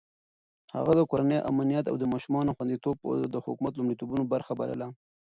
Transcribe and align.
هغه 0.75 0.91
د 0.97 1.01
کورنۍ 1.11 1.37
امنيت 1.51 1.85
او 1.87 1.95
د 1.99 2.03
ماشومانو 2.13 2.55
خونديتوب 2.57 2.97
د 3.33 3.35
حکومت 3.45 3.71
د 3.73 3.77
لومړيتوبونو 3.79 4.23
برخه 4.33 4.51
بلله. 4.59 4.87